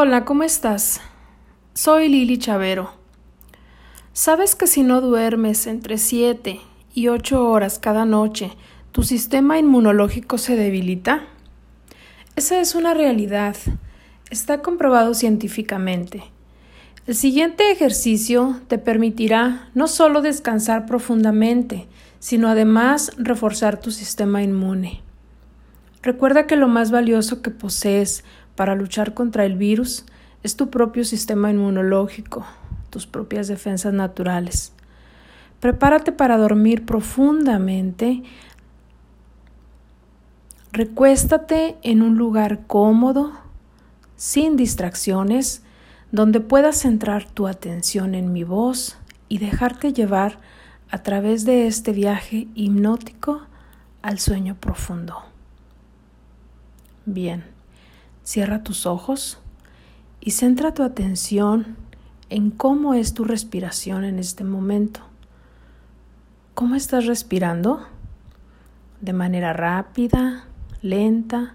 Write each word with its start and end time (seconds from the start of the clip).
Hola, 0.00 0.24
¿cómo 0.24 0.44
estás? 0.44 1.00
Soy 1.74 2.08
Lili 2.08 2.38
Chavero. 2.38 2.92
¿Sabes 4.12 4.54
que 4.54 4.68
si 4.68 4.84
no 4.84 5.00
duermes 5.00 5.66
entre 5.66 5.98
7 5.98 6.60
y 6.94 7.08
8 7.08 7.44
horas 7.50 7.80
cada 7.80 8.04
noche, 8.04 8.52
tu 8.92 9.02
sistema 9.02 9.58
inmunológico 9.58 10.38
se 10.38 10.54
debilita? 10.54 11.24
Esa 12.36 12.60
es 12.60 12.76
una 12.76 12.94
realidad. 12.94 13.56
Está 14.30 14.62
comprobado 14.62 15.14
científicamente. 15.14 16.22
El 17.08 17.16
siguiente 17.16 17.72
ejercicio 17.72 18.60
te 18.68 18.78
permitirá 18.78 19.68
no 19.74 19.88
solo 19.88 20.22
descansar 20.22 20.86
profundamente, 20.86 21.88
sino 22.20 22.46
además 22.46 23.10
reforzar 23.18 23.80
tu 23.80 23.90
sistema 23.90 24.44
inmune. 24.44 25.02
Recuerda 26.02 26.46
que 26.46 26.54
lo 26.54 26.68
más 26.68 26.92
valioso 26.92 27.42
que 27.42 27.50
posees 27.50 28.22
para 28.58 28.74
luchar 28.74 29.14
contra 29.14 29.44
el 29.44 29.56
virus 29.56 30.04
es 30.42 30.56
tu 30.56 30.68
propio 30.68 31.04
sistema 31.04 31.48
inmunológico, 31.48 32.44
tus 32.90 33.06
propias 33.06 33.46
defensas 33.46 33.94
naturales. 33.94 34.72
Prepárate 35.60 36.10
para 36.10 36.36
dormir 36.36 36.84
profundamente. 36.84 38.24
Recuéstate 40.72 41.76
en 41.82 42.02
un 42.02 42.18
lugar 42.18 42.66
cómodo, 42.66 43.30
sin 44.16 44.56
distracciones, 44.56 45.62
donde 46.10 46.40
puedas 46.40 46.80
centrar 46.80 47.30
tu 47.30 47.46
atención 47.46 48.16
en 48.16 48.32
mi 48.32 48.42
voz 48.42 48.98
y 49.28 49.38
dejarte 49.38 49.92
llevar 49.92 50.40
a 50.90 51.04
través 51.04 51.44
de 51.44 51.68
este 51.68 51.92
viaje 51.92 52.48
hipnótico 52.56 53.42
al 54.02 54.18
sueño 54.18 54.56
profundo. 54.56 55.14
Bien. 57.06 57.57
Cierra 58.28 58.62
tus 58.62 58.84
ojos 58.84 59.38
y 60.20 60.32
centra 60.32 60.74
tu 60.74 60.82
atención 60.82 61.78
en 62.28 62.50
cómo 62.50 62.92
es 62.92 63.14
tu 63.14 63.24
respiración 63.24 64.04
en 64.04 64.18
este 64.18 64.44
momento. 64.44 65.00
¿Cómo 66.52 66.74
estás 66.74 67.06
respirando? 67.06 67.86
¿De 69.00 69.14
manera 69.14 69.54
rápida, 69.54 70.44
lenta, 70.82 71.54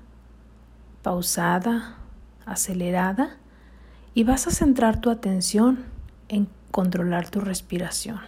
pausada, 1.04 1.98
acelerada? 2.44 3.38
Y 4.16 4.24
vas 4.24 4.48
a 4.48 4.52
centrar 4.52 5.00
tu 5.00 5.12
atención 5.12 5.86
en 6.28 6.48
controlar 6.72 7.30
tu 7.30 7.40
respiración. 7.40 8.22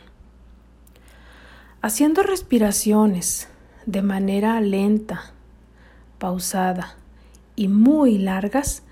Haciendo 1.82 2.22
respiraciones 2.22 3.48
de 3.88 4.04
manera 4.04 4.62
lenta, 4.62 5.34
pausada, 6.20 6.98
y 7.56 7.68
muy 7.68 8.18
largas, 8.18 8.84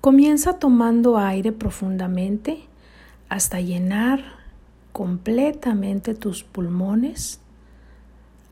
comienza 0.00 0.58
tomando 0.58 1.18
aire 1.18 1.52
profundamente 1.52 2.60
hasta 3.28 3.60
llenar 3.60 4.38
completamente 4.92 6.14
tus 6.14 6.44
pulmones, 6.44 7.40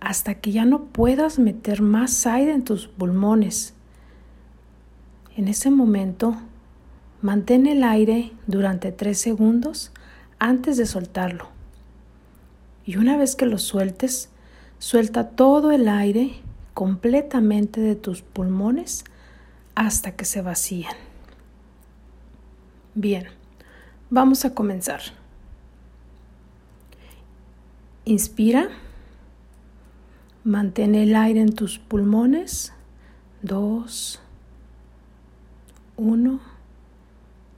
hasta 0.00 0.34
que 0.34 0.52
ya 0.52 0.64
no 0.64 0.84
puedas 0.84 1.38
meter 1.38 1.82
más 1.82 2.26
aire 2.26 2.52
en 2.52 2.62
tus 2.62 2.86
pulmones. 2.86 3.74
En 5.36 5.48
ese 5.48 5.70
momento, 5.70 6.36
mantén 7.22 7.66
el 7.66 7.82
aire 7.82 8.32
durante 8.46 8.92
tres 8.92 9.18
segundos 9.18 9.92
antes 10.38 10.76
de 10.76 10.86
soltarlo. 10.86 11.48
Y 12.84 12.98
una 12.98 13.16
vez 13.16 13.34
que 13.34 13.46
lo 13.46 13.58
sueltes, 13.58 14.30
suelta 14.78 15.30
todo 15.30 15.72
el 15.72 15.88
aire 15.88 16.36
completamente 16.77 17.80
de 17.80 17.96
tus 17.96 18.20
pulmones 18.20 19.06
hasta 19.74 20.14
que 20.14 20.27
se 20.27 20.42
vacíen. 20.42 20.92
Bien, 22.94 23.28
vamos 24.10 24.44
a 24.44 24.52
comenzar. 24.52 25.00
Inspira, 28.04 28.69
mantén 30.44 30.94
el 30.94 31.16
aire 31.16 31.41
en 31.41 31.54
tus 31.54 31.78
pulmones. 31.78 32.75
Dos, 33.41 34.20
uno 35.97 36.41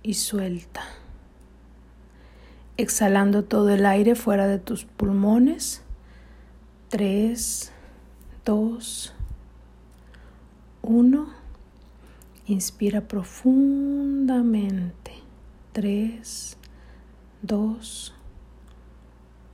y 0.05 0.15
suelta. 0.15 0.83
Exhalando 2.77 3.43
todo 3.43 3.71
el 3.71 3.85
aire 3.85 4.15
fuera 4.15 4.47
de 4.47 4.61
tus 4.61 4.85
pulmones. 4.85 5.83
Tres, 6.89 7.73
dos, 8.49 9.13
uno. 10.81 11.29
Inspira 12.47 13.03
profundamente. 13.03 15.13
Tres, 15.73 16.57
dos, 17.43 18.15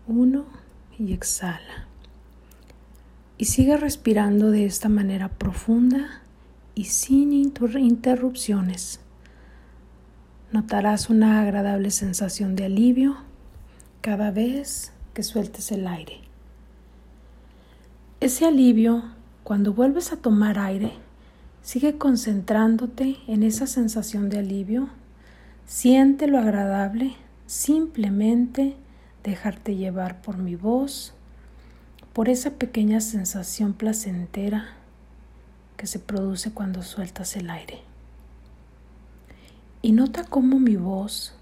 uno. 0.06 0.44
Y 0.96 1.12
exhala. 1.12 1.88
Y 3.36 3.46
sigue 3.46 3.76
respirando 3.76 4.52
de 4.52 4.64
esta 4.64 4.88
manera 4.88 5.28
profunda 5.28 6.22
y 6.76 6.84
sin 6.84 7.32
interrupciones. 7.32 9.00
Notarás 10.52 11.10
una 11.10 11.40
agradable 11.40 11.90
sensación 11.90 12.54
de 12.54 12.66
alivio 12.66 13.16
cada 14.02 14.30
vez 14.30 14.92
que 15.14 15.24
sueltes 15.24 15.72
el 15.72 15.88
aire. 15.88 16.33
Ese 18.24 18.46
alivio, 18.46 19.02
cuando 19.42 19.74
vuelves 19.74 20.10
a 20.10 20.16
tomar 20.16 20.58
aire, 20.58 20.94
sigue 21.60 21.98
concentrándote 21.98 23.18
en 23.26 23.42
esa 23.42 23.66
sensación 23.66 24.30
de 24.30 24.38
alivio. 24.38 24.88
Siente 25.66 26.26
lo 26.26 26.38
agradable, 26.38 27.16
simplemente 27.44 28.78
dejarte 29.22 29.76
llevar 29.76 30.22
por 30.22 30.38
mi 30.38 30.56
voz, 30.56 31.12
por 32.14 32.30
esa 32.30 32.52
pequeña 32.52 33.02
sensación 33.02 33.74
placentera 33.74 34.68
que 35.76 35.86
se 35.86 35.98
produce 35.98 36.50
cuando 36.50 36.82
sueltas 36.82 37.36
el 37.36 37.50
aire. 37.50 37.82
Y 39.82 39.92
nota 39.92 40.24
cómo 40.24 40.58
mi 40.58 40.76
voz 40.76 41.34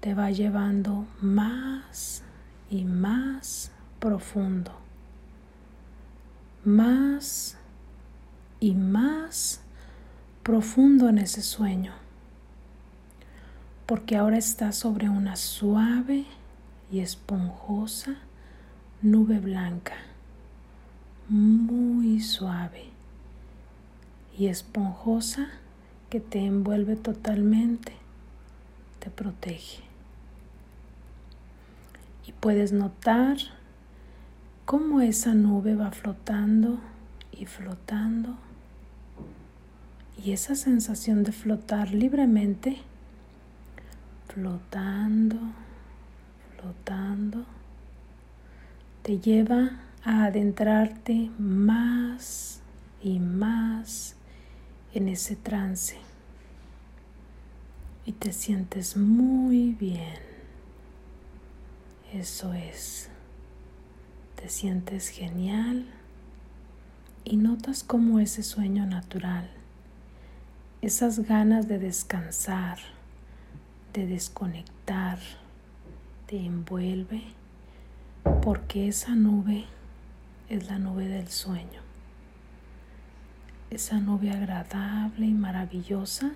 te 0.00 0.12
va 0.12 0.30
llevando 0.30 1.06
más 1.22 2.22
y 2.68 2.84
más 2.84 3.70
profundo 4.00 4.85
más 6.66 7.56
y 8.58 8.74
más 8.74 9.60
profundo 10.42 11.08
en 11.08 11.18
ese 11.18 11.40
sueño, 11.40 11.92
porque 13.86 14.16
ahora 14.16 14.36
estás 14.36 14.76
sobre 14.76 15.08
una 15.08 15.36
suave 15.36 16.24
y 16.90 16.98
esponjosa 17.00 18.16
nube 19.00 19.38
blanca, 19.38 19.94
muy 21.28 22.20
suave 22.20 22.86
y 24.36 24.48
esponjosa 24.48 25.48
que 26.10 26.18
te 26.18 26.44
envuelve 26.44 26.96
totalmente, 26.96 27.92
te 28.98 29.10
protege. 29.10 29.84
Y 32.26 32.32
puedes 32.32 32.72
notar 32.72 33.36
cómo 34.66 35.00
esa 35.00 35.32
nube 35.32 35.76
va 35.76 35.92
flotando 35.92 36.80
y 37.30 37.46
flotando. 37.46 38.36
Y 40.22 40.32
esa 40.32 40.56
sensación 40.56 41.22
de 41.22 41.30
flotar 41.30 41.92
libremente, 41.92 42.78
flotando, 44.26 45.38
flotando, 46.56 47.44
te 49.02 49.20
lleva 49.20 49.78
a 50.02 50.24
adentrarte 50.24 51.30
más 51.38 52.60
y 53.00 53.20
más 53.20 54.16
en 54.92 55.08
ese 55.08 55.36
trance. 55.36 55.96
Y 58.04 58.12
te 58.12 58.32
sientes 58.32 58.96
muy 58.96 59.74
bien. 59.74 60.18
Eso 62.12 62.52
es 62.52 63.10
te 64.46 64.52
sientes 64.52 65.08
genial 65.08 65.86
y 67.24 67.36
notas 67.36 67.82
cómo 67.82 68.20
ese 68.20 68.44
sueño 68.44 68.86
natural, 68.86 69.50
esas 70.82 71.18
ganas 71.18 71.66
de 71.66 71.80
descansar, 71.80 72.78
de 73.92 74.06
desconectar, 74.06 75.18
te 76.28 76.38
envuelve 76.38 77.24
porque 78.40 78.86
esa 78.86 79.16
nube 79.16 79.64
es 80.48 80.68
la 80.68 80.78
nube 80.78 81.08
del 81.08 81.26
sueño. 81.26 81.80
Esa 83.70 83.98
nube 83.98 84.30
agradable 84.30 85.26
y 85.26 85.34
maravillosa, 85.34 86.30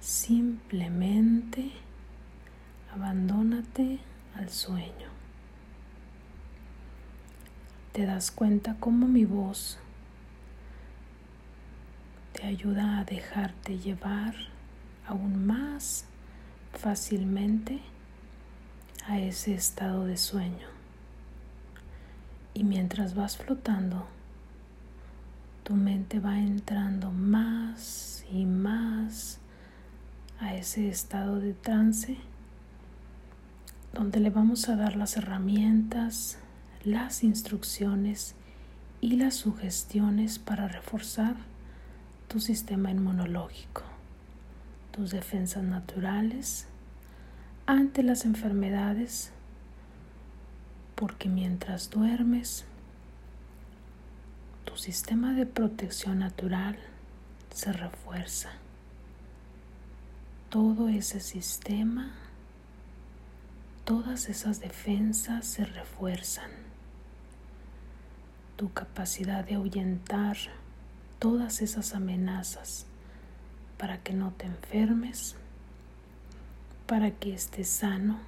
simplemente 0.00 1.70
abandónate 2.94 3.98
al 4.36 4.48
sueño 4.48 5.13
te 7.94 8.06
das 8.06 8.32
cuenta 8.32 8.74
cómo 8.80 9.06
mi 9.06 9.24
voz 9.24 9.78
te 12.32 12.44
ayuda 12.44 12.98
a 12.98 13.04
dejarte 13.04 13.78
llevar 13.78 14.34
aún 15.06 15.46
más 15.46 16.04
fácilmente 16.72 17.80
a 19.06 19.20
ese 19.20 19.54
estado 19.54 20.06
de 20.06 20.16
sueño. 20.16 20.66
Y 22.52 22.64
mientras 22.64 23.14
vas 23.14 23.36
flotando, 23.36 24.08
tu 25.62 25.76
mente 25.76 26.18
va 26.18 26.40
entrando 26.40 27.12
más 27.12 28.26
y 28.28 28.44
más 28.44 29.38
a 30.40 30.56
ese 30.56 30.88
estado 30.88 31.38
de 31.38 31.54
trance 31.54 32.16
donde 33.92 34.18
le 34.18 34.30
vamos 34.30 34.68
a 34.68 34.74
dar 34.74 34.96
las 34.96 35.16
herramientas, 35.16 36.38
las 36.84 37.22
instrucciones 37.24 38.34
y 39.00 39.16
las 39.16 39.34
sugestiones 39.34 40.38
para 40.38 40.68
reforzar 40.68 41.36
tu 42.28 42.40
sistema 42.40 42.90
inmunológico, 42.90 43.82
tus 44.92 45.10
defensas 45.10 45.62
naturales 45.62 46.66
ante 47.66 48.02
las 48.02 48.24
enfermedades, 48.24 49.30
porque 50.94 51.28
mientras 51.28 51.90
duermes, 51.90 52.64
tu 54.64 54.76
sistema 54.76 55.32
de 55.34 55.46
protección 55.46 56.18
natural 56.18 56.78
se 57.52 57.72
refuerza. 57.72 58.50
Todo 60.50 60.88
ese 60.88 61.20
sistema, 61.20 62.12
todas 63.84 64.28
esas 64.28 64.60
defensas 64.60 65.46
se 65.46 65.64
refuerzan. 65.64 66.63
Tu 68.56 68.72
capacidad 68.72 69.44
de 69.44 69.54
ahuyentar 69.54 70.36
todas 71.18 71.62
esas 71.62 71.94
amenazas 71.94 72.86
para 73.78 73.98
que 73.98 74.12
no 74.12 74.32
te 74.32 74.46
enfermes, 74.46 75.36
para 76.86 77.10
que 77.10 77.34
estés 77.34 77.68
sano 77.68 78.18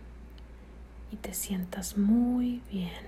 y 1.13 1.17
te 1.17 1.35
sientas 1.35 1.97
muy 1.97 2.63
bien. 2.71 3.07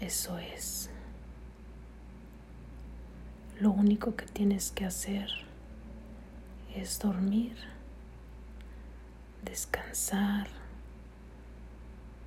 Eso 0.00 0.38
es. 0.38 0.90
Lo 3.58 3.70
único 3.70 4.16
que 4.16 4.26
tienes 4.26 4.70
que 4.70 4.84
hacer 4.84 5.28
es 6.74 6.98
dormir, 6.98 7.56
descansar, 9.42 10.48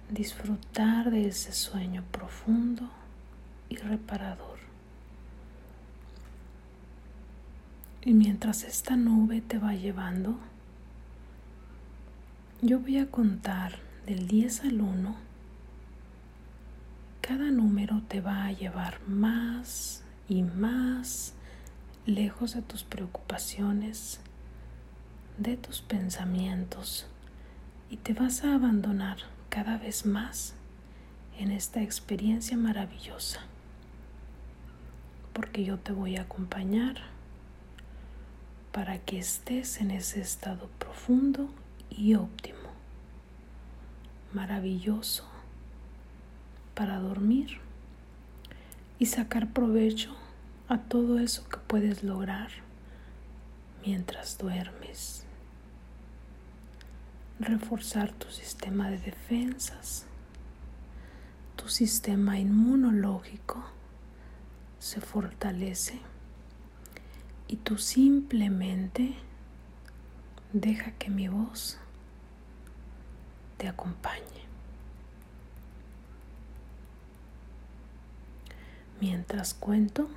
disfrutar 0.09 1.11
de 1.11 1.27
ese 1.27 1.51
sueño 1.51 2.03
profundo 2.11 2.89
y 3.69 3.77
reparador. 3.77 4.57
Y 8.03 8.13
mientras 8.13 8.63
esta 8.63 8.95
nube 8.95 9.41
te 9.41 9.57
va 9.57 9.73
llevando, 9.73 10.37
yo 12.61 12.79
voy 12.79 12.97
a 12.97 13.11
contar 13.11 13.79
del 14.05 14.27
10 14.27 14.63
al 14.63 14.81
1. 14.81 15.15
Cada 17.19 17.51
número 17.51 18.01
te 18.07 18.21
va 18.21 18.45
a 18.45 18.53
llevar 18.53 19.01
más 19.07 20.03
y 20.29 20.43
más 20.43 21.33
lejos 22.05 22.53
de 22.53 22.61
tus 22.61 22.83
preocupaciones, 22.83 24.21
de 25.37 25.57
tus 25.57 25.81
pensamientos, 25.81 27.07
y 27.89 27.97
te 27.97 28.13
vas 28.13 28.45
a 28.45 28.55
abandonar 28.55 29.17
cada 29.57 29.79
vez 29.79 30.05
más 30.05 30.53
en 31.39 31.49
esta 31.49 31.81
experiencia 31.81 32.55
maravillosa, 32.55 33.39
porque 35.33 35.63
yo 35.63 35.79
te 35.79 35.93
voy 35.93 36.15
a 36.15 36.21
acompañar 36.21 36.97
para 38.71 38.99
que 38.99 39.17
estés 39.17 39.81
en 39.81 39.89
ese 39.89 40.21
estado 40.21 40.69
profundo 40.77 41.49
y 41.89 42.13
óptimo, 42.13 42.69
maravilloso 44.31 45.27
para 46.75 46.99
dormir 46.99 47.57
y 48.99 49.07
sacar 49.07 49.53
provecho 49.53 50.15
a 50.69 50.77
todo 50.77 51.17
eso 51.17 51.49
que 51.49 51.57
puedes 51.57 52.03
lograr 52.03 52.51
mientras 53.83 54.37
duermes. 54.37 55.26
Reforzar 57.39 58.11
tu 58.13 58.31
sistema 58.31 58.89
de 58.89 58.97
defensas, 58.97 60.05
tu 61.55 61.69
sistema 61.69 62.39
inmunológico 62.39 63.63
se 64.79 65.01
fortalece 65.01 65.99
y 67.47 67.57
tú 67.57 67.77
simplemente 67.77 69.15
deja 70.51 70.91
que 70.91 71.09
mi 71.09 71.27
voz 71.27 71.77
te 73.57 73.67
acompañe. 73.67 74.23
Mientras 78.99 79.53
cuento, 79.53 80.09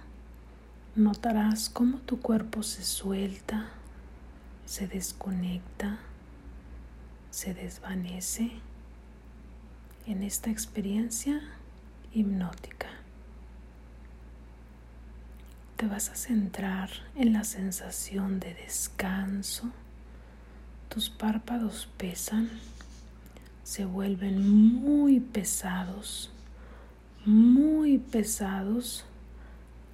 notarás 0.95 1.69
cómo 1.69 1.99
tu 1.99 2.21
cuerpo 2.21 2.63
se 2.63 2.83
suelta, 2.83 3.69
se 4.65 4.89
desconecta, 4.89 5.99
se 7.31 7.55
desvanece 7.55 8.51
en 10.07 10.23
esta 10.23 10.51
experiencia 10.51 11.41
hipnótica 12.13 12.89
te 15.81 15.87
vas 15.87 16.11
a 16.11 16.15
centrar 16.15 16.91
en 17.15 17.33
la 17.33 17.43
sensación 17.43 18.39
de 18.39 18.53
descanso. 18.53 19.71
Tus 20.91 21.09
párpados 21.09 21.89
pesan, 21.97 22.51
se 23.65 23.87
vuelven 23.87 24.47
muy 24.47 25.21
pesados, 25.21 26.31
muy 27.25 27.97
pesados, 27.97 29.07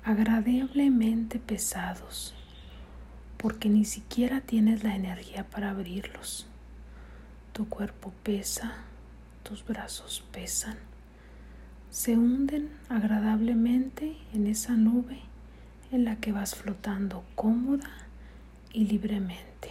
agradablemente 0.02 1.38
pesados, 1.38 2.34
porque 3.36 3.68
ni 3.68 3.84
siquiera 3.84 4.40
tienes 4.40 4.82
la 4.82 4.96
energía 4.96 5.44
para 5.48 5.70
abrirlos. 5.70 6.48
Tu 7.56 7.66
cuerpo 7.70 8.12
pesa, 8.22 8.74
tus 9.42 9.64
brazos 9.64 10.22
pesan, 10.30 10.76
se 11.88 12.14
hunden 12.14 12.70
agradablemente 12.90 14.18
en 14.34 14.46
esa 14.46 14.74
nube 14.74 15.20
en 15.90 16.04
la 16.04 16.16
que 16.16 16.32
vas 16.32 16.54
flotando 16.54 17.24
cómoda 17.34 17.88
y 18.74 18.84
libremente. 18.84 19.70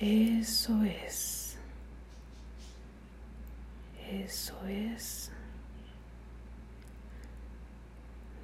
Eso 0.00 0.82
es. 0.82 1.56
Eso 4.10 4.58
es. 4.66 5.30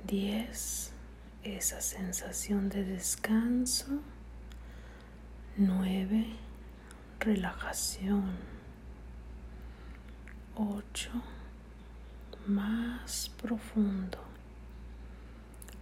10. 0.06 0.92
Esa 1.42 1.80
sensación 1.80 2.68
de 2.68 2.84
descanso. 2.84 4.00
9 5.56 6.49
relajación. 7.20 8.36
Ocho, 10.56 11.10
más 12.46 13.28
profundo. 13.40 14.18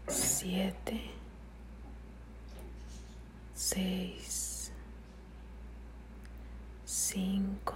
Siete, 0.08 1.10
seis, 3.54 4.72
cinco, 6.84 7.74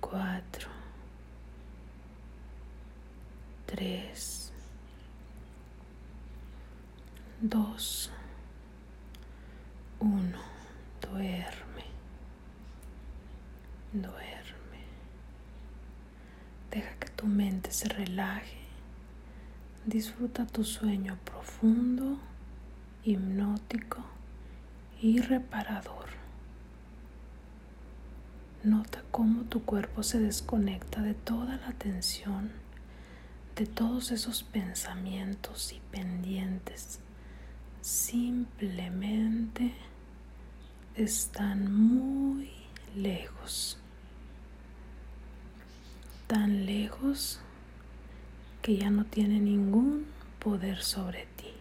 cuatro, 0.00 0.68
tres, 3.66 4.52
dos. 7.40 8.10
Deja 16.76 16.94
que 16.96 17.08
tu 17.08 17.26
mente 17.26 17.72
se 17.72 17.88
relaje 17.88 18.58
Disfruta 19.86 20.44
tu 20.44 20.62
sueño 20.62 21.16
profundo, 21.24 22.18
hipnótico 23.02 24.04
y 25.00 25.22
reparador. 25.22 26.10
Nota 28.62 29.02
cómo 29.10 29.44
tu 29.44 29.62
cuerpo 29.62 30.02
se 30.02 30.18
desconecta 30.18 31.00
de 31.00 31.14
toda 31.14 31.56
la 31.56 31.72
tensión, 31.72 32.50
de 33.54 33.64
todos 33.64 34.10
esos 34.10 34.42
pensamientos 34.42 35.72
y 35.72 35.80
pendientes. 35.90 36.98
Simplemente 37.80 39.72
están 40.94 41.72
muy 41.72 42.50
lejos. 42.94 43.78
Tan 46.26 46.66
lejos 46.66 47.38
que 48.60 48.76
ya 48.76 48.90
no 48.90 49.04
tiene 49.04 49.38
ningún 49.38 50.06
poder 50.40 50.82
sobre 50.82 51.28
ti, 51.36 51.52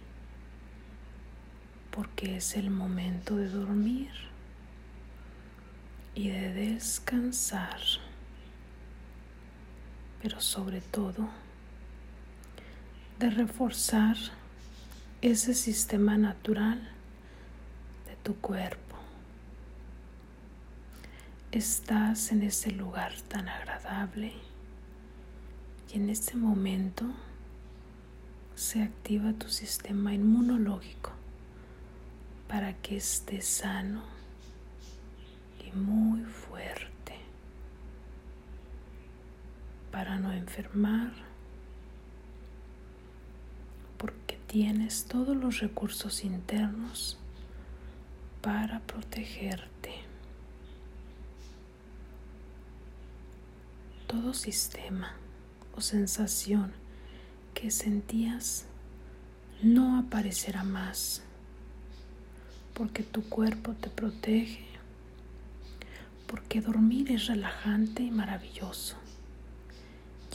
porque 1.91 2.37
es 2.37 2.55
el 2.55 2.71
momento 2.71 3.35
de 3.35 3.47
dormir 3.47 4.09
y 6.15 6.29
de 6.29 6.51
descansar, 6.51 7.77
pero 10.23 10.41
sobre 10.41 10.81
todo 10.81 11.29
de 13.19 13.29
reforzar 13.29 14.17
ese 15.21 15.53
sistema 15.53 16.17
natural 16.17 16.89
de 18.07 18.15
tu 18.23 18.35
cuerpo. 18.37 18.97
Estás 21.51 22.31
en 22.31 22.41
ese 22.41 22.71
lugar 22.71 23.13
tan 23.29 23.47
agradable 23.47 24.33
en 25.95 26.09
este 26.09 26.35
momento 26.35 27.05
se 28.53 28.83
activa 28.83 29.31
tu 29.31 29.47
sistema 29.47 30.13
inmunológico 30.13 31.11
para 32.49 32.73
que 32.73 32.97
estés 32.97 33.47
sano 33.47 34.03
y 35.65 35.71
muy 35.71 36.19
fuerte 36.25 37.15
para 39.89 40.19
no 40.19 40.33
enfermar 40.33 41.13
porque 43.97 44.37
tienes 44.47 45.05
todos 45.05 45.37
los 45.37 45.59
recursos 45.59 46.25
internos 46.25 47.17
para 48.41 48.81
protegerte. 48.81 49.95
Todo 54.07 54.33
sistema 54.33 55.15
o 55.75 55.81
sensación 55.81 56.71
que 57.53 57.71
sentías 57.71 58.65
no 59.61 59.97
aparecerá 59.97 60.63
más, 60.63 61.23
porque 62.73 63.03
tu 63.03 63.23
cuerpo 63.23 63.73
te 63.73 63.89
protege, 63.89 64.65
porque 66.27 66.61
dormir 66.61 67.11
es 67.11 67.27
relajante 67.27 68.03
y 68.03 68.11
maravilloso. 68.11 68.97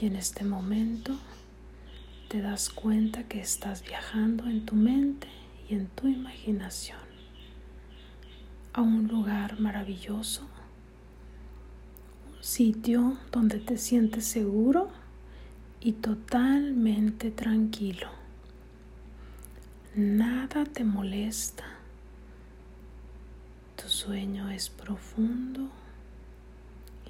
Y 0.01 0.07
en 0.07 0.17
este 0.17 0.45
momento 0.45 1.19
te 2.29 2.41
das 2.41 2.71
cuenta 2.71 3.25
que 3.25 3.41
estás 3.41 3.85
viajando 3.85 4.47
en 4.47 4.65
tu 4.65 4.75
mente 4.75 5.29
y 5.69 5.75
en 5.75 5.89
tu 5.89 6.09
imaginación 6.09 6.99
a 8.73 8.81
un 8.81 9.09
lugar 9.09 9.61
maravilloso, 9.61 10.43
un 12.35 12.43
sitio 12.43 13.19
donde 13.31 13.59
te 13.59 13.77
sientes 13.77 14.25
seguro 14.25 14.91
y 15.81 15.93
totalmente 15.93 17.31
tranquilo. 17.31 18.09
Nada 19.95 20.65
te 20.67 20.85
molesta. 20.85 21.65
Tu 23.77 23.89
sueño 23.89 24.51
es 24.51 24.69
profundo 24.69 25.71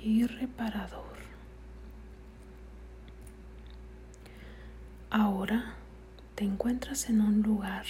y 0.01 0.25
reparador. 0.27 1.19
Ahora 5.11 5.75
te 6.37 6.45
encuentras 6.45 7.11
en 7.11 7.21
un 7.21 7.43
lugar 7.43 7.85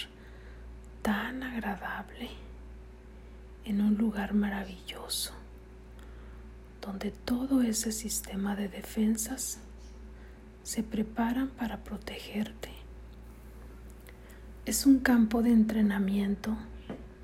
tan 1.03 1.43
agradable, 1.43 2.31
en 3.65 3.81
un 3.81 3.95
lugar 3.95 4.33
maravilloso, 4.33 5.33
donde 6.81 7.11
todo 7.11 7.61
ese 7.61 7.91
sistema 7.91 8.55
de 8.55 8.67
defensas 8.67 9.59
se 10.63 10.83
preparan 10.83 11.49
para 11.49 11.83
protegerte. 11.83 12.69
Es 14.65 14.85
un 14.85 14.99
campo 14.99 15.41
de 15.41 15.51
entrenamiento 15.51 16.55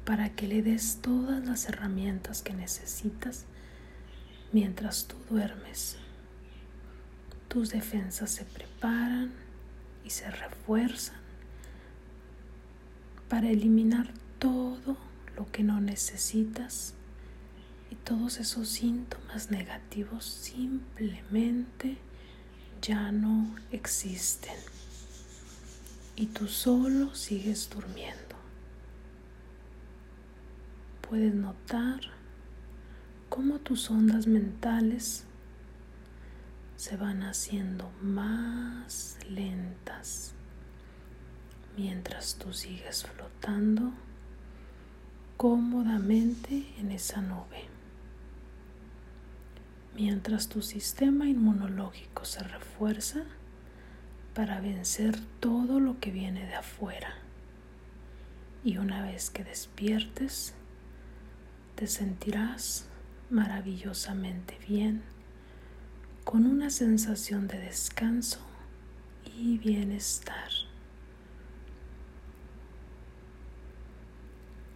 para 0.06 0.30
que 0.30 0.48
le 0.48 0.62
des 0.62 1.00
todas 1.02 1.46
las 1.46 1.68
herramientas 1.70 2.42
que 2.42 2.54
necesitas 2.54 3.46
mientras 4.52 5.08
tú 5.08 5.16
duermes. 5.30 5.98
Tus 7.48 7.70
defensas 7.70 8.32
se 8.32 8.46
preparan 8.46 9.32
y 10.04 10.10
se 10.10 10.30
refuerzan 10.32 11.20
para 13.30 13.50
eliminar 13.50 14.14
todo 14.40 14.98
lo 15.36 15.52
que 15.52 15.64
no 15.64 15.82
necesitas 15.82 16.94
y 17.92 17.96
todos 17.96 18.40
esos 18.40 18.70
síntomas 18.70 19.52
negativos 19.52 20.26
simplemente 20.26 21.98
ya 22.88 23.12
no 23.12 23.54
existen 23.74 24.56
y 26.16 26.28
tú 26.28 26.48
solo 26.48 27.14
sigues 27.16 27.70
durmiendo. 27.70 28.38
Puedes 31.02 31.36
notar 31.36 32.00
cómo 33.28 33.60
tus 33.60 33.92
ondas 33.92 34.26
mentales 34.26 35.26
se 36.78 36.96
van 36.96 37.24
haciendo 37.24 37.92
más 38.02 39.18
lentas 39.30 40.32
mientras 41.76 42.36
tú 42.36 42.54
sigues 42.54 43.04
flotando 43.04 43.92
cómodamente 45.36 46.74
en 46.78 46.94
esa 46.94 47.20
nube 47.20 47.77
mientras 49.98 50.48
tu 50.48 50.62
sistema 50.62 51.28
inmunológico 51.28 52.24
se 52.24 52.44
refuerza 52.44 53.24
para 54.36 54.62
vencer 54.62 55.20
todo 55.40 55.80
lo 55.80 56.00
que 56.00 56.12
viene 56.12 56.46
de 56.46 56.54
afuera. 56.54 57.16
Y 58.64 58.78
una 58.78 59.02
vez 59.02 59.32
que 59.32 59.44
despiertes, 59.44 60.54
te 61.74 61.88
sentirás 61.88 62.88
maravillosamente 63.32 64.60
bien, 64.68 65.02
con 66.24 66.46
una 66.46 66.70
sensación 66.70 67.48
de 67.48 67.58
descanso 67.58 68.42
y 69.26 69.58
bienestar. 69.58 70.52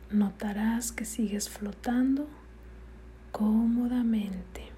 Notarás 0.09 0.91
que 0.91 1.05
sigues 1.05 1.47
flotando 1.47 2.27
cómodamente 3.31 4.70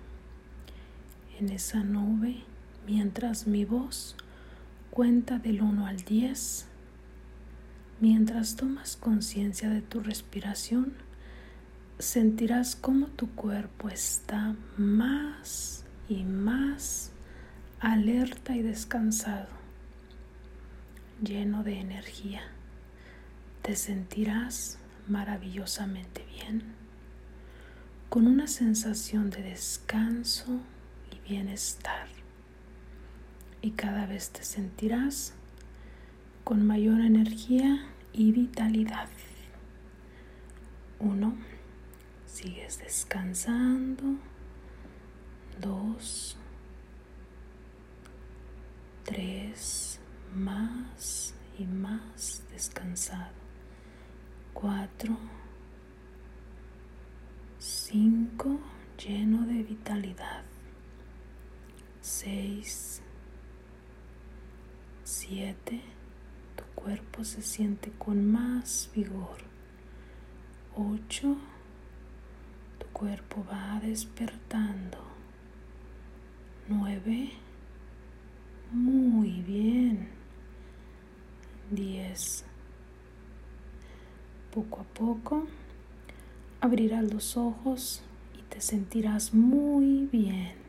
en 1.40 1.50
esa 1.50 1.84
nube 1.84 2.44
mientras 2.86 3.48
mi 3.48 3.66
voz 3.66 4.16
cuenta 4.92 5.40
del 5.40 5.62
1 5.62 5.88
al 5.88 5.98
10. 5.98 6.68
Mientras 8.00 8.56
tomas 8.56 8.96
conciencia 8.96 9.70
de 9.70 9.82
tu 9.82 10.02
respiración, 10.02 10.94
sentirás 12.00 12.76
cómo 12.76 13.08
tu 13.08 13.30
cuerpo 13.32 13.90
está 13.90 14.56
más 14.78 15.84
y 16.10 16.24
más 16.24 17.12
alerta 17.80 18.56
y 18.56 18.62
descansado, 18.62 19.48
lleno 21.24 21.64
de 21.64 21.80
energía. 21.80 22.42
Te 23.62 23.76
sentirás 23.76 24.78
maravillosamente 25.08 26.26
bien, 26.36 26.64
con 28.10 28.28
una 28.28 28.48
sensación 28.48 29.30
de 29.30 29.42
descanso 29.42 30.60
bienestar. 31.28 32.08
Y 33.62 33.72
cada 33.72 34.06
vez 34.06 34.32
te 34.32 34.44
sentirás 34.44 35.34
con 36.44 36.66
mayor 36.66 37.00
energía 37.00 37.88
y 38.12 38.32
vitalidad. 38.32 39.10
Uno, 41.00 41.36
sigues 42.26 42.80
descansando. 42.80 44.04
Dos, 45.62 46.38
tres, 49.04 50.00
más 50.34 51.34
y 51.58 51.66
más 51.66 52.44
descansado. 52.52 53.34
Cuatro, 54.54 55.18
cinco, 57.60 58.60
lleno 58.98 59.46
de 59.46 59.64
vitalidad. 59.64 60.44
6, 62.04 63.02
7, 65.06 65.82
tu 66.58 66.64
cuerpo 66.76 67.24
se 67.24 67.42
siente 67.42 67.94
con 67.98 68.30
más 68.30 68.92
vigor. 68.94 69.38
8, 70.76 71.38
tu 72.78 72.88
cuerpo 72.88 73.46
va 73.50 73.80
despertando. 73.80 74.98
9, 76.68 77.32
muy 78.74 79.42
bien. 79.42 80.10
10, 81.72 82.44
poco 84.54 84.82
a 84.82 84.84
poco 84.84 85.48
abrirás 86.60 87.14
los 87.14 87.38
ojos 87.38 88.04
y 88.38 88.42
te 88.42 88.60
sentirás 88.60 89.34
muy 89.34 90.10
bien 90.12 90.63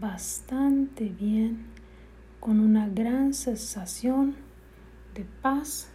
bastante 0.00 1.08
bien 1.08 1.66
con 2.40 2.60
una 2.60 2.88
gran 2.88 3.34
sensación 3.34 4.48
darte 5.18 5.24
paz 5.42 5.88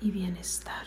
y 0.00 0.10
bienestar. 0.10 0.86